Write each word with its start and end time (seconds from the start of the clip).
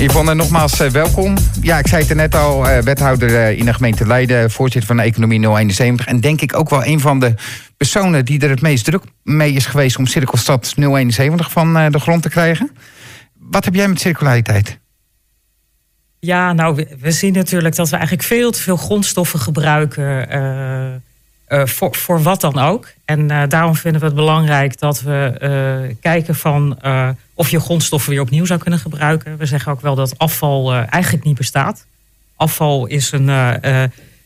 Yvonne, 0.00 0.34
nogmaals 0.34 0.80
uh, 0.80 0.88
welkom. 0.88 1.36
Ja, 1.62 1.78
ik 1.78 1.86
zei 1.86 2.00
het 2.00 2.10
er 2.10 2.16
net 2.16 2.34
al, 2.34 2.66
uh, 2.66 2.78
wethouder 2.78 3.50
in 3.50 3.64
de 3.64 3.74
gemeente 3.74 4.06
Leiden, 4.06 4.50
voorzitter 4.50 4.96
van 4.96 5.00
Economie 5.00 5.40
071. 5.40 6.06
En 6.06 6.20
denk 6.20 6.40
ik 6.40 6.56
ook 6.56 6.70
wel 6.70 6.84
een 6.84 7.00
van 7.00 7.20
de 7.20 7.34
personen 7.76 8.24
die 8.24 8.40
er 8.40 8.50
het 8.50 8.60
meest 8.60 8.84
druk 8.84 9.02
mee 9.22 9.52
is 9.52 9.66
geweest 9.66 9.96
om 9.96 10.06
Cirkelstad 10.06 10.74
071 10.76 11.50
van 11.50 11.90
de 11.90 11.98
grond 11.98 12.22
te 12.22 12.28
krijgen. 12.28 12.70
Wat 13.38 13.64
heb 13.64 13.74
jij 13.74 13.88
met 13.88 14.00
circulariteit? 14.00 14.78
Ja, 16.18 16.52
nou, 16.52 16.86
we, 17.00 17.10
zien 17.10 17.32
natuurlijk 17.32 17.76
dat 17.76 17.88
we 17.88 17.96
eigenlijk 17.96 18.26
veel 18.26 18.50
te 18.50 18.60
veel 18.60 18.76
grondstoffen 18.76 19.38
gebruiken 19.38 20.28
voor, 21.50 21.94
voor 21.94 22.22
wat 22.22 22.40
dan 22.40 22.58
ook. 22.58 22.88
En 23.04 23.20
uh, 23.30 23.42
daarom 23.48 23.74
vinden 23.74 24.00
we 24.00 24.06
het 24.06 24.16
belangrijk 24.16 24.78
dat 24.78 25.02
we 25.02 25.34
uh, 25.42 25.94
kijken 26.00 26.34
van 26.34 26.78
of 27.34 27.48
je 27.48 27.60
grondstoffen 27.60 28.10
weer 28.10 28.20
opnieuw 28.20 28.44
zou 28.44 28.60
kunnen 28.60 28.80
gebruiken. 28.80 29.36
We 29.36 29.46
zeggen 29.46 29.72
ook 29.72 29.80
wel 29.80 29.94
dat 29.94 30.18
afval 30.18 30.74
eigenlijk 30.74 31.24
niet 31.24 31.36
bestaat. 31.36 31.86
Afval 32.36 32.86
is, 32.86 33.12
een, 33.12 33.28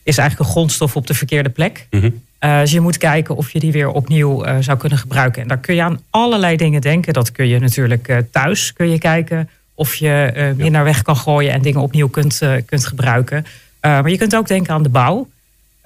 is 0.03 0.17
eigenlijk 0.17 0.39
een 0.39 0.45
grondstof 0.45 0.95
op 0.95 1.07
de 1.07 1.13
verkeerde 1.13 1.49
plek. 1.49 1.87
Mm 1.89 1.99
-hmm. 1.99 2.21
dus 2.39 2.71
je 2.71 2.79
moet 2.79 2.97
kijken 2.97 3.35
of 3.35 3.51
je 3.51 3.59
die 3.59 3.71
weer 3.71 3.89
opnieuw 3.89 4.45
zou 4.59 4.77
kunnen 4.77 4.97
gebruiken. 4.97 5.41
En 5.41 5.47
daar 5.47 5.57
kun 5.57 5.75
je 5.75 5.81
aan 5.81 5.99
allerlei 6.09 6.57
dingen 6.57 6.81
denken. 6.81 7.13
Dat 7.13 7.31
kun 7.31 7.47
je 7.47 7.59
natuurlijk 7.59 8.23
thuis 8.31 8.73
kun 8.73 8.89
je 8.89 8.97
kijken 8.97 9.49
of 9.73 9.95
je 9.95 10.31
minder 10.57 10.79
ja. 10.79 10.83
weg 10.83 11.01
kan 11.01 11.17
gooien 11.17 11.53
en 11.53 11.61
dingen 11.61 11.81
opnieuw 11.81 12.07
kunt, 12.07 12.41
kunt 12.65 12.85
gebruiken. 12.85 13.45
maar 13.81 14.09
je 14.09 14.17
kunt 14.17 14.35
ook 14.35 14.47
denken 14.47 14.73
aan 14.73 14.83
de 14.83 14.89
bouw. 14.89 15.27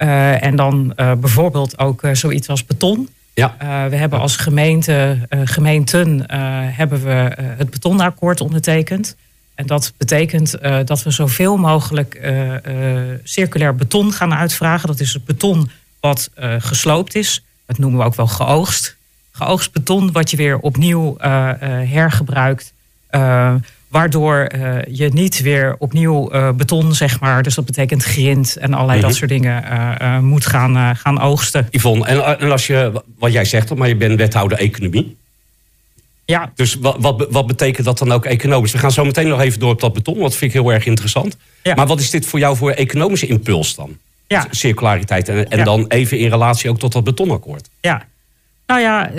Uh, 0.02 0.42
en 0.42 0.56
dan 0.56 0.92
uh, 0.96 1.12
bijvoorbeeld 1.12 1.78
ook 1.78 2.02
uh, 2.02 2.14
zoiets 2.14 2.48
als 2.48 2.66
beton. 2.66 3.08
Ja. 3.34 3.54
we 3.88 3.96
hebben 3.96 4.20
als 4.20 4.36
gemeente, 4.36 5.18
gemeenten 5.44 6.32
hebben 6.74 7.02
we 7.02 7.36
het 7.40 7.70
betonakkoord 7.70 8.40
ondertekend. 8.40 9.16
En 9.54 9.66
dat 9.66 9.92
betekent 9.96 10.56
dat 10.84 11.02
we 11.02 11.10
zoveel 11.10 11.56
mogelijk 11.56 12.32
circulair 13.24 13.74
beton 13.74 14.12
gaan 14.12 14.34
uitvragen. 14.34 14.88
Dat 14.88 15.00
is 15.00 15.12
het 15.12 15.24
beton 15.24 15.70
wat 16.00 16.30
gesloopt 16.58 17.14
is. 17.14 17.44
Dat 17.66 17.78
noemen 17.78 17.98
we 17.98 18.06
ook 18.06 18.14
wel 18.14 18.26
geoogst. 18.26 18.96
Geoogst 19.32 19.72
beton 19.72 20.12
wat 20.12 20.30
je 20.30 20.36
weer 20.36 20.58
opnieuw 20.58 21.16
hergebruikt. 21.18 22.72
Waardoor 23.90 24.50
uh, 24.54 24.76
je 24.90 25.08
niet 25.08 25.40
weer 25.40 25.76
opnieuw 25.78 26.32
uh, 26.32 26.50
beton, 26.50 26.94
zeg 26.94 27.20
maar, 27.20 27.42
dus 27.42 27.54
dat 27.54 27.64
betekent 27.64 28.02
grind 28.02 28.56
en 28.56 28.74
allerlei 28.74 28.98
mm 28.98 29.04
-hmm. 29.04 29.08
dat 29.08 29.18
soort 29.18 29.30
dingen, 29.30 29.64
uh, 30.02 30.18
moet 30.18 30.46
gaan, 30.46 30.96
gaan 30.96 31.20
oogsten. 31.20 31.68
Yvonne, 31.70 32.06
en, 32.06 32.38
en, 32.38 32.50
als 32.50 32.66
je, 32.66 33.02
wat 33.18 33.32
jij 33.32 33.44
zegt, 33.44 33.74
maar 33.74 33.88
je 33.88 33.96
bent 33.96 34.18
wethouder 34.18 34.58
economie. 34.58 35.16
Ja. 36.24 36.52
Dus 36.54 36.74
wat, 36.74 36.96
wat, 36.98 37.26
wat, 37.30 37.46
betekent 37.46 37.86
dat 37.86 37.98
dan 37.98 38.12
ook 38.12 38.24
economisch? 38.24 38.72
We 38.72 38.78
gaan 38.78 38.92
zo 38.92 39.04
meteen 39.04 39.28
nog 39.28 39.40
even 39.40 39.60
door 39.60 39.70
op 39.70 39.80
dat 39.80 39.92
beton, 39.92 40.18
wat 40.18 40.36
vind 40.36 40.54
ik 40.54 40.60
heel 40.60 40.72
erg 40.72 40.86
interessant. 40.86 41.36
Ja. 41.62 41.74
Maar 41.74 41.86
wat 41.86 42.00
is 42.00 42.10
dit 42.10 42.26
voor 42.26 42.38
jou 42.38 42.56
voor 42.56 42.70
economische 42.70 43.26
impuls 43.26 43.74
dan? 43.74 43.98
Ja. 44.26 44.46
Circulariteit 44.50 45.28
en, 45.28 45.50
en 45.50 45.58
ja. 45.58 45.64
dan 45.64 45.86
even 45.88 46.18
in 46.18 46.28
relatie 46.28 46.70
ook 46.70 46.78
tot 46.78 46.92
dat 46.92 47.04
betonakkoord. 47.04 47.68
Ja, 47.80 48.02
nou 48.66 48.80
ja, 48.80 49.10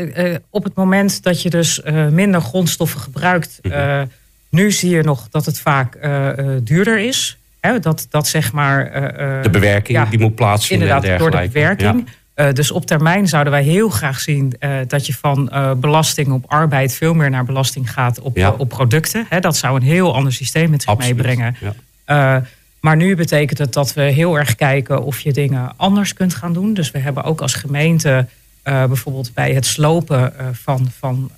op 0.50 0.64
het 0.64 0.76
moment 0.76 1.24
dat 1.24 1.42
je 1.42 1.50
dus 1.50 1.82
minder 2.10 2.42
grondstoffen 2.42 3.00
gebruikt. 3.00 3.60
Mm 3.62 3.72
-hmm. 3.72 4.10
Nu 4.52 4.72
zie 4.72 4.90
je 4.90 5.04
nog 5.04 5.28
dat 5.30 5.46
het 5.46 5.60
vaak 5.60 5.96
uh, 5.96 6.28
uh, 6.38 6.58
duurder 6.64 7.00
is. 7.00 7.38
Hè, 7.60 7.80
dat, 7.80 8.08
dat 8.10 8.28
zeg 8.28 8.52
maar. 8.52 8.86
Uh, 8.86 9.44
de 9.44 9.50
bewerking 9.50 9.98
ja, 9.98 10.06
die 10.06 10.20
moet 10.20 10.36
plaatsvinden. 10.36 10.88
Inderdaad, 10.88 11.20
door 11.20 11.32
de 11.32 11.50
bewerking. 11.52 12.08
Ja. 12.36 12.52
dus 12.52 12.72
op 12.72 12.86
termijn 12.86 13.28
zouden 13.28 13.54
wij 13.54 13.64
heel 13.64 13.90
graag 13.90 14.20
zien 14.20 14.54
dat 14.88 15.06
je 15.06 15.14
van 15.14 15.52
belasting 15.78 16.32
op 16.32 16.46
arbeid 16.48 16.94
veel 16.94 17.14
meer 17.14 17.30
naar 17.30 17.46
belasting 17.46 17.92
gaat 17.92 18.20
op, 18.20 18.38
ja. 18.38 18.52
op 18.58 18.70
producten. 18.70 19.26
Hè, 19.30 19.40
dat 19.40 19.58
zou 19.58 19.76
een 19.76 19.82
heel 19.82 20.16
ander 20.16 20.34
systeem 20.34 20.70
met 20.70 20.82
zich 20.82 20.92
Absoluut. 20.92 21.16
meebrengen. 21.16 21.56
maar 22.80 22.96
nu 22.96 23.16
betekent 23.16 23.58
het 23.58 23.74
dat 23.74 23.94
we 23.94 24.02
heel 24.02 24.38
erg 24.38 24.56
kijken 24.56 25.04
of 25.04 25.20
je 25.20 25.34
dingen 25.34 25.74
anders 25.76 26.14
kunt 26.14 26.34
gaan 26.34 26.54
doen. 26.54 26.74
Dus 26.74 26.92
we 26.92 27.00
hebben 27.00 27.24
ook 27.24 27.42
als 27.42 27.54
gemeente 27.54 28.28
bijvoorbeeld 28.64 29.34
bij 29.34 29.54
het 29.54 29.66
slopen 29.66 30.34
van, 30.52 30.92
van 31.00 31.32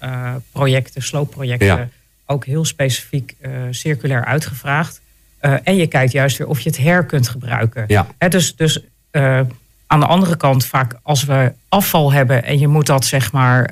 projecten, 0.52 1.02
sloopprojecten 1.02 1.92
ook 2.26 2.46
heel 2.46 2.66
specifiek 2.66 3.36
uh, 3.42 3.52
circulair 3.70 4.26
uitgevraagd. 4.26 5.02
Uh, 5.42 5.56
en 5.64 5.76
je 5.76 5.88
kijkt 5.88 6.12
juist 6.12 6.38
weer 6.38 6.48
of 6.48 6.60
je 6.60 6.70
het 6.70 6.78
her 6.78 7.06
kunt 7.06 7.28
gebruiken. 7.28 7.84
Ja. 7.88 8.08
He, 8.18 8.30
dus 8.30 8.56
dus 8.56 8.80
uh, 9.12 9.40
aan 9.88 10.00
de 10.00 10.06
andere 10.06 10.38
kant, 10.38 10.66
vaak 10.66 11.00
als 11.02 11.24
we 11.24 11.52
afval 11.70 12.12
hebben 12.12 12.44
en 12.44 12.60
je 12.60 12.68
moet 12.68 12.86
dat 12.86 13.06
zeg 13.06 13.32
maar 13.32 13.70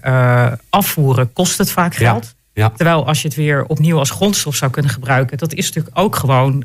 afvoeren, 0.70 1.34
kost 1.34 1.58
het 1.58 1.72
vaak 1.72 1.96
geld. 1.96 2.24
Ja. 2.24 2.40
Ja. 2.54 2.70
Terwijl 2.70 3.08
als 3.08 3.22
je 3.22 3.28
het 3.28 3.38
weer 3.38 3.66
opnieuw 3.66 3.98
als 3.98 4.10
grondstof 4.10 4.56
zou 4.56 4.72
kunnen 4.72 4.92
gebruiken, 4.92 5.38
dat 5.38 5.54
is 5.54 5.66
natuurlijk 5.66 6.00
ook 6.00 6.16
gewoon 6.16 6.64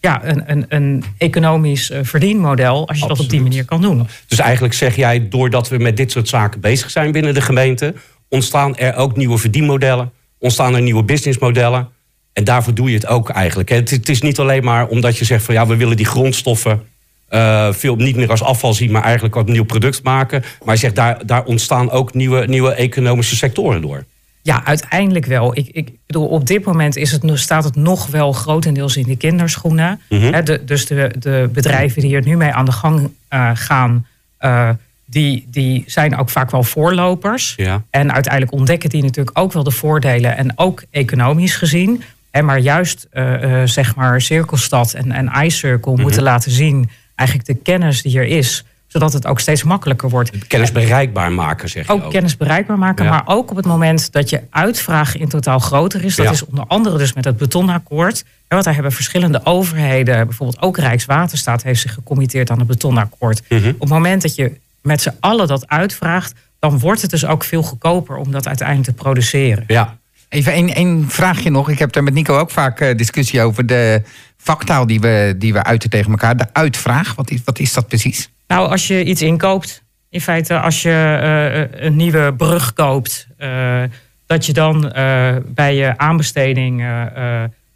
ja, 0.00 0.24
een, 0.24 0.42
een, 0.46 0.64
een 0.68 1.04
economisch 1.18 1.90
verdienmodel 2.02 2.88
als 2.88 2.98
je 2.98 3.04
Absoluut. 3.04 3.08
dat 3.08 3.18
op 3.18 3.30
die 3.30 3.40
manier 3.40 3.64
kan 3.64 3.82
doen. 3.82 4.08
Dus 4.26 4.38
eigenlijk 4.38 4.74
zeg 4.74 4.96
jij, 4.96 5.28
doordat 5.28 5.68
we 5.68 5.78
met 5.78 5.96
dit 5.96 6.10
soort 6.10 6.28
zaken 6.28 6.60
bezig 6.60 6.90
zijn 6.90 7.12
binnen 7.12 7.34
de 7.34 7.40
gemeente, 7.40 7.94
ontstaan 8.28 8.76
er 8.76 8.94
ook 8.94 9.16
nieuwe 9.16 9.38
verdienmodellen 9.38 10.12
ontstaan 10.44 10.74
er 10.74 10.82
nieuwe 10.82 11.02
businessmodellen. 11.02 11.88
En 12.32 12.44
daarvoor 12.44 12.74
doe 12.74 12.88
je 12.88 12.94
het 12.94 13.06
ook 13.06 13.28
eigenlijk. 13.28 13.68
Het, 13.68 13.90
het 13.90 14.08
is 14.08 14.20
niet 14.20 14.38
alleen 14.38 14.64
maar 14.64 14.86
omdat 14.86 15.18
je 15.18 15.24
zegt 15.24 15.44
van 15.44 15.54
ja, 15.54 15.66
we 15.66 15.76
willen 15.76 15.96
die 15.96 16.06
grondstoffen 16.06 16.82
uh, 17.30 17.72
veel 17.72 17.96
niet 17.96 18.16
meer 18.16 18.30
als 18.30 18.42
afval 18.42 18.74
zien, 18.74 18.90
maar 18.90 19.02
eigenlijk 19.02 19.36
ook 19.36 19.46
een 19.46 19.52
nieuw 19.52 19.64
product 19.64 20.02
maken. 20.02 20.44
Maar 20.64 20.74
je 20.74 20.80
zegt 20.80 20.94
daar, 20.94 21.26
daar 21.26 21.44
ontstaan 21.44 21.90
ook 21.90 22.14
nieuwe, 22.14 22.46
nieuwe 22.46 22.72
economische 22.72 23.36
sectoren 23.36 23.80
door. 23.80 24.04
Ja, 24.42 24.64
uiteindelijk 24.64 25.26
wel. 25.26 25.56
Ik, 25.56 25.68
ik 25.72 25.90
bedoel, 26.06 26.26
op 26.26 26.46
dit 26.46 26.64
moment 26.64 26.96
is 26.96 27.12
het, 27.12 27.22
staat 27.34 27.64
het 27.64 27.76
nog 27.76 28.06
wel 28.06 28.32
grotendeels 28.32 28.96
in 28.96 29.06
de 29.06 29.16
kinderschoenen. 29.16 30.00
Mhm. 30.08 30.20
Mm 30.20 30.32
-hmm. 30.32 30.44
de, 30.44 30.64
dus 30.64 30.86
de, 30.86 31.14
de 31.18 31.48
bedrijven 31.52 32.02
die 32.02 32.16
er 32.16 32.24
nu 32.24 32.36
mee 32.36 32.52
aan 32.52 32.64
de 32.64 32.72
gang 32.72 33.10
uh, 33.30 33.50
gaan. 33.54 34.06
Uh, 34.40 34.68
die, 35.04 35.46
die 35.50 35.84
zijn 35.86 36.16
ook 36.16 36.30
vaak 36.30 36.50
wel 36.50 36.62
voorlopers. 36.62 37.54
Ja. 37.56 37.82
En 37.90 38.12
uiteindelijk 38.12 38.52
ontdekken 38.52 38.90
die 38.90 39.02
natuurlijk 39.02 39.38
ook 39.38 39.52
wel 39.52 39.62
de 39.62 39.70
voordelen. 39.70 40.36
En 40.36 40.58
ook 40.58 40.82
economisch 40.90 41.56
gezien. 41.56 42.02
En 42.30 42.44
maar 42.44 42.58
juist 42.58 43.06
uh, 43.12 43.42
uh, 43.42 43.62
zeg 43.64 43.94
maar 43.94 44.20
Cirkelstad 44.20 44.92
en, 44.92 45.12
en 45.12 45.32
iCircle 45.44 45.90
mm 45.90 45.94
-hmm. 45.94 46.02
moeten 46.02 46.22
laten 46.22 46.50
zien... 46.50 46.90
eigenlijk 47.14 47.48
de 47.48 47.62
kennis 47.62 48.02
die 48.02 48.18
er 48.18 48.26
is 48.26 48.64
zodat 48.94 49.12
het 49.12 49.26
ook 49.26 49.40
steeds 49.40 49.62
makkelijker 49.62 50.08
wordt. 50.08 50.46
Kennis 50.46 50.72
bereikbaar 50.72 51.32
maken, 51.32 51.68
zeg 51.68 51.86
je 51.86 51.92
ook. 51.92 52.04
ook. 52.04 52.10
kennis 52.10 52.36
bereikbaar 52.36 52.78
maken, 52.78 53.04
Ja. 53.04 53.10
maar 53.10 53.22
ook 53.24 53.50
op 53.50 53.56
het 53.56 53.66
moment 53.66 54.12
dat 54.12 54.30
je 54.30 54.40
uitvraag 54.50 55.16
in 55.16 55.28
totaal 55.28 55.58
groter 55.58 56.04
is. 56.04 56.16
Dat 56.16 56.26
Ja. 56.26 56.32
is 56.32 56.44
onder 56.44 56.64
andere 56.66 56.98
dus 56.98 57.12
met 57.12 57.24
het 57.24 57.36
betonakkoord. 57.36 58.24
Want 58.48 58.64
daar 58.64 58.74
hebben 58.74 58.92
verschillende 58.92 59.40
overheden, 59.44 60.26
bijvoorbeeld 60.26 60.62
ook 60.62 60.78
Rijkswaterstaat... 60.78 61.62
heeft 61.62 61.80
zich 61.80 61.94
gecommitteerd 61.94 62.50
aan 62.50 62.58
het 62.58 62.66
betonakkoord. 62.66 63.42
Mhm. 63.48 63.68
Op 63.68 63.80
het 63.80 63.88
moment 63.88 64.22
dat 64.22 64.34
je 64.34 64.52
met 64.84 65.02
z'n 65.02 65.16
allen 65.20 65.46
dat 65.46 65.68
uitvraagt... 65.68 66.32
dan 66.58 66.78
wordt 66.78 67.02
het 67.02 67.10
dus 67.10 67.26
ook 67.26 67.44
veel 67.44 67.62
goedkoper 67.62 68.16
om 68.16 68.32
dat 68.32 68.46
uiteindelijk 68.46 68.88
te 68.88 68.94
produceren. 69.02 69.64
Ja, 69.66 69.98
Even 70.28 70.52
één, 70.52 70.74
één 70.74 71.08
vraagje 71.08 71.50
nog. 71.50 71.68
Ik 71.68 71.78
heb 71.78 71.92
daar 71.92 72.02
met 72.02 72.14
Nico 72.14 72.38
ook 72.38 72.50
vaak 72.50 72.80
eh, 72.80 72.96
discussie 72.96 73.42
over 73.42 73.66
de 73.66 74.02
vaktaal 74.36 74.86
die 74.86 75.00
we, 75.00 75.34
die 75.38 75.52
we 75.52 75.62
uiten 75.62 75.90
tegen 75.90 76.10
elkaar. 76.10 76.36
De 76.36 76.46
uitvraag, 76.52 77.14
wat 77.14 77.30
is, 77.30 77.40
wat 77.44 77.58
is 77.58 77.72
dat 77.72 77.88
precies? 77.88 78.30
Nou, 78.46 78.70
als 78.70 78.86
je 78.86 79.04
iets 79.04 79.22
inkoopt, 79.22 79.84
in 80.14 80.20
feite 80.20 80.60
als 80.60 80.82
je 80.82 81.18
eh, 81.22 81.84
een 81.84 81.96
nieuwe 81.96 82.34
brug 82.36 82.72
koopt, 82.72 83.26
eh, 83.36 83.82
dat 84.26 84.46
je 84.46 84.52
dan 84.52 84.92
eh, 84.92 85.36
bij 85.46 85.74
je 85.74 85.98
aanbesteding 85.98 86.80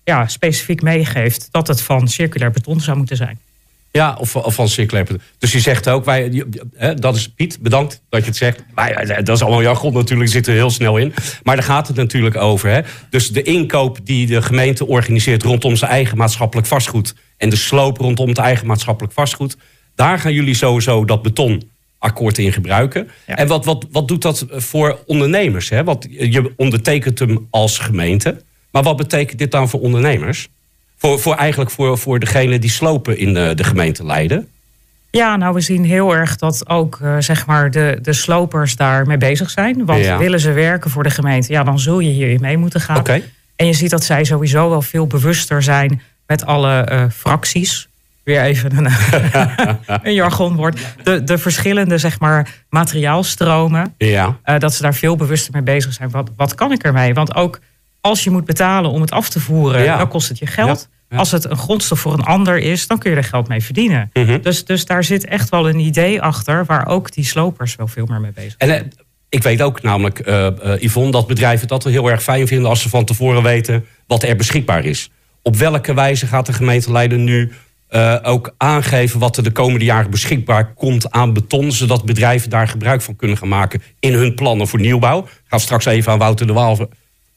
ja, 0.04 0.26
specifiek 0.26 0.82
meegeeft 0.82 1.48
dat 1.50 1.68
het 1.68 1.82
van 1.82 2.08
circulair 2.08 2.50
beton 2.50 2.80
zou 2.80 2.96
moeten 2.96 3.16
zijn. 3.16 3.38
Ja 3.90 4.16
of, 4.20 4.36
of 4.36 4.54
van 4.54 4.68
circulair. 4.68 5.06
Dus 5.38 5.52
je 5.52 5.60
zegt 5.60 5.88
ook, 5.88 6.04
wij, 6.04 6.44
hè, 6.76 6.94
dat 6.94 7.16
is 7.16 7.28
Piet, 7.28 7.58
bedankt 7.60 8.02
dat 8.08 8.20
je 8.20 8.26
het 8.26 8.36
zegt. 8.36 8.64
Maar 8.74 9.06
dat 9.24 9.36
is 9.36 9.42
allemaal 9.42 9.62
jargon 9.62 9.92
natuurlijk, 9.92 10.30
zit 10.30 10.46
er 10.46 10.54
heel 10.54 10.70
snel 10.70 10.96
in. 10.96 11.14
Maar 11.42 11.56
daar 11.56 11.64
gaat 11.64 11.86
het 11.86 11.96
natuurlijk 11.96 12.36
over. 12.36 12.70
Hè. 12.70 12.80
Dus 13.10 13.28
de 13.28 13.42
inkoop 13.42 13.98
die 14.04 14.26
de 14.26 14.42
gemeente 14.42 14.86
organiseert 14.86 15.42
rondom 15.42 15.76
zijn 15.76 15.90
eigen 15.90 16.16
maatschappelijk 16.16 16.66
vastgoed... 16.66 17.14
en 17.36 17.48
de 17.48 17.56
sloop 17.56 17.98
rondom 17.98 18.28
het 18.28 18.38
eigen 18.38 18.66
maatschappelijk 18.66 19.14
vastgoed... 19.14 19.56
daar 19.94 20.18
gaan 20.18 20.32
jullie 20.32 20.54
sowieso 20.54 21.04
dat 21.04 21.22
betonakkoord 21.22 22.38
in 22.38 22.52
gebruiken. 22.52 23.10
Ja. 23.26 23.36
En 23.36 23.46
wat, 23.46 23.64
wat, 23.64 23.86
wat 23.90 24.08
doet 24.08 24.22
dat 24.22 24.46
voor 24.50 24.98
ondernemers? 25.06 25.68
Hè? 25.68 25.84
Want 25.84 26.06
je 26.10 26.52
ondertekent 26.56 27.18
hem 27.18 27.46
als 27.50 27.78
gemeente. 27.78 28.42
Maar 28.70 28.82
wat 28.82 28.96
betekent 28.96 29.38
dit 29.38 29.50
dan 29.50 29.68
voor 29.68 29.80
ondernemers? 29.80 30.48
Voor, 30.98 31.20
voor 31.20 31.34
eigenlijk 31.34 31.70
voor, 31.70 31.98
voor 31.98 32.18
degene 32.18 32.58
die 32.58 32.70
slopen 32.70 33.18
in 33.18 33.34
de, 33.34 33.52
de 33.54 33.64
gemeente 33.64 34.04
Leiden. 34.06 34.48
Ja, 35.10 35.36
nou, 35.36 35.54
we 35.54 35.60
zien 35.60 35.84
heel 35.84 36.14
erg 36.14 36.36
dat 36.36 36.68
ook 36.68 36.98
eh, 37.02 37.16
zeg 37.18 37.46
maar 37.46 37.70
de, 37.70 37.98
de 38.02 38.12
slopers 38.12 38.76
daarmee 38.76 39.16
bezig 39.16 39.50
zijn. 39.50 39.84
Want 39.84 40.04
Ja. 40.04 40.18
willen 40.18 40.40
ze 40.40 40.52
werken 40.52 40.90
voor 40.90 41.02
de 41.02 41.10
gemeente, 41.10 41.52
ja, 41.52 41.62
dan 41.64 41.78
zul 41.78 41.98
je 42.00 42.10
hierin 42.10 42.40
mee 42.40 42.56
moeten 42.56 42.80
gaan. 42.80 43.02
En 43.56 43.66
je 43.66 43.72
ziet 43.72 43.90
dat 43.90 44.04
zij 44.04 44.24
sowieso 44.24 44.70
wel 44.70 44.82
veel 44.82 45.06
bewuster 45.06 45.62
zijn 45.62 46.02
met 46.26 46.46
alle 46.46 46.80
eh, 46.80 47.04
fracties. 47.14 47.88
Weer 48.24 48.40
even 48.42 48.76
een, 48.76 48.92
een 50.02 50.14
jargonwoord. 50.14 50.78
De, 51.02 51.24
de 51.24 51.38
verschillende 51.38 51.98
zeg 51.98 52.20
maar, 52.20 52.48
materiaalstromen. 52.70 53.94
Ja. 53.98 54.36
eh, 54.42 54.58
dat 54.58 54.74
ze 54.74 54.82
daar 54.82 54.94
veel 54.94 55.16
bewuster 55.16 55.52
mee 55.52 55.62
bezig 55.62 55.92
zijn. 55.92 56.10
Wat, 56.10 56.30
wat 56.36 56.54
kan 56.54 56.72
ik 56.72 56.82
ermee? 56.82 57.14
Want 57.14 57.34
ook 57.34 57.60
als 58.08 58.24
je 58.24 58.30
moet 58.30 58.44
betalen 58.44 58.90
om 58.90 59.00
het 59.00 59.10
af 59.10 59.28
te 59.28 59.40
voeren, 59.40 59.82
Ja. 59.82 59.96
dan 59.96 60.08
kost 60.08 60.28
het 60.28 60.38
je 60.38 60.46
geld. 60.46 60.88
Ja. 61.10 61.16
Als 61.16 61.30
het 61.30 61.50
een 61.50 61.56
grondstof 61.56 62.00
voor 62.00 62.12
een 62.12 62.22
ander 62.22 62.58
is, 62.58 62.86
dan 62.86 62.98
kun 62.98 63.10
je 63.10 63.16
er 63.16 63.24
geld 63.24 63.48
mee 63.48 63.62
verdienen. 63.62 64.10
Mhm. 64.12 64.40
Dus, 64.42 64.64
dus 64.64 64.84
daar 64.84 65.04
zit 65.04 65.24
echt 65.24 65.48
wel 65.48 65.68
een 65.68 65.78
idee 65.78 66.22
achter 66.22 66.64
waar 66.64 66.86
ook 66.86 67.12
die 67.12 67.24
slopers 67.24 67.76
wel 67.76 67.86
veel 67.86 68.06
meer 68.06 68.20
mee 68.20 68.32
bezig 68.32 68.54
zijn. 68.58 68.70
En 68.70 68.80
eh, 68.80 68.86
ik 69.28 69.42
weet 69.42 69.62
ook 69.62 69.82
namelijk, 69.82 70.18
eh 70.18 70.46
eh, 70.46 70.82
Yvonne, 70.82 71.10
dat 71.10 71.26
bedrijven 71.26 71.68
dat 71.68 71.84
wel 71.84 71.92
heel 71.92 72.10
erg 72.10 72.22
fijn 72.22 72.46
vinden 72.46 72.68
als 72.68 72.82
ze 72.82 72.88
van 72.88 73.04
tevoren 73.04 73.42
weten 73.42 73.84
wat 74.06 74.22
er 74.22 74.36
beschikbaar 74.36 74.84
is. 74.84 75.10
Op 75.42 75.56
welke 75.56 75.94
wijze 75.94 76.26
gaat 76.26 76.46
de 76.46 76.52
gemeenteleider 76.52 77.18
nu 77.18 77.52
ook 78.22 78.54
aangeven 78.56 79.20
wat 79.20 79.36
er 79.36 79.42
de 79.42 79.50
komende 79.50 79.84
jaren 79.84 80.10
beschikbaar 80.10 80.74
komt 80.74 81.10
aan 81.10 81.32
beton, 81.32 81.72
zodat 81.72 82.04
bedrijven 82.04 82.50
daar 82.50 82.68
gebruik 82.68 83.02
van 83.02 83.16
kunnen 83.16 83.36
gaan 83.36 83.48
maken 83.48 83.82
in 84.00 84.12
hun 84.12 84.34
plannen 84.34 84.68
voor 84.68 84.80
nieuwbouw? 84.80 85.18
Ik 85.18 85.42
ga 85.46 85.58
straks 85.58 85.84
even 85.84 86.12
aan 86.12 86.18
Wouter 86.18 86.46
de 86.46 86.52
Waal 86.52 86.88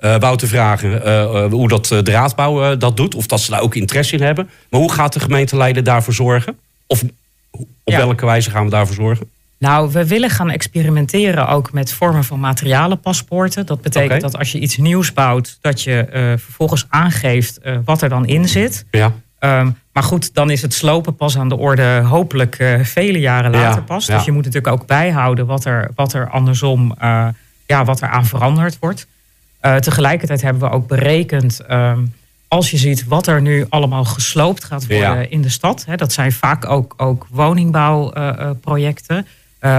eh, 0.01 0.15
Wouter 0.19 0.47
vragen 0.47 1.03
eh, 1.05 1.21
eh, 1.23 1.51
hoe 1.51 1.67
dat, 1.67 1.85
de 1.87 2.11
raadbouw 2.11 2.77
dat 2.77 2.97
doet, 2.97 3.15
of 3.15 3.25
dat 3.27 3.41
ze 3.41 3.51
daar 3.51 3.61
ook 3.61 3.75
interesse 3.75 4.15
in 4.15 4.23
hebben. 4.23 4.49
Maar 4.69 4.79
hoe 4.79 4.91
gaat 4.91 5.13
de 5.13 5.19
gemeenteleider 5.19 5.83
daarvoor 5.83 6.13
zorgen? 6.13 6.57
Of 6.87 7.03
op 7.51 7.67
Ja. 7.83 7.97
welke 7.97 8.25
wijze 8.25 8.49
gaan 8.49 8.63
we 8.63 8.69
daarvoor 8.69 8.95
zorgen? 8.95 9.29
Nou, 9.57 9.91
we 9.91 10.07
willen 10.07 10.29
gaan 10.29 10.49
experimenteren 10.49 11.47
ook 11.47 11.71
met 11.71 11.93
vormen 11.93 12.23
van 12.23 12.39
materialenpaspoorten. 12.39 13.65
Dat 13.65 13.81
betekent 13.81 14.21
dat 14.21 14.37
als 14.37 14.51
je 14.51 14.59
iets 14.59 14.77
nieuws 14.77 15.13
bouwt, 15.13 15.57
dat 15.61 15.81
je 15.81 16.05
vervolgens 16.43 16.85
aangeeft 16.89 17.59
wat 17.85 18.01
er 18.01 18.09
dan 18.09 18.25
in 18.27 18.47
zit. 18.47 18.85
Ja. 18.91 19.13
Ehm, 19.39 19.69
maar 19.93 20.03
goed, 20.03 20.33
dan 20.33 20.49
is 20.49 20.61
het 20.61 20.73
slopen 20.73 21.15
pas 21.15 21.37
aan 21.37 21.49
de 21.49 21.57
orde, 21.57 21.99
hopelijk 21.99 22.77
vele 22.83 23.19
jaren 23.19 23.51
Ja, 23.51 23.59
later 23.61 23.83
pas. 23.83 24.05
ja. 24.05 24.15
Dus 24.15 24.25
je 24.25 24.31
moet 24.31 24.45
natuurlijk 24.45 24.73
ook 24.73 24.87
bijhouden 24.87 25.45
wat 25.45 25.65
er, 25.65 25.91
wat 25.95 26.13
er 26.13 26.29
andersom, 26.29 26.95
ja, 27.65 27.83
wat 27.85 28.01
er 28.01 28.07
aan 28.09 28.25
veranderd 28.25 28.77
wordt. 28.79 29.07
Eh, 29.61 29.75
tegelijkertijd 29.75 30.41
hebben 30.41 30.61
we 30.69 30.75
ook 30.75 30.87
berekend, 30.87 31.59
ehm, 31.59 31.99
als 32.47 32.71
je 32.71 32.77
ziet 32.77 33.05
wat 33.07 33.27
er 33.27 33.41
nu 33.41 33.65
allemaal 33.69 34.05
gesloopt 34.05 34.63
gaat 34.63 34.87
worden 34.87 34.99
Ja. 35.21 35.25
in 35.29 35.41
de 35.41 35.49
stad. 35.49 35.85
Hè, 35.85 35.95
dat 35.95 36.13
zijn 36.13 36.31
vaak 36.31 36.69
ook, 36.69 36.93
ook 36.97 37.27
woningbouwprojecten, 37.29 39.27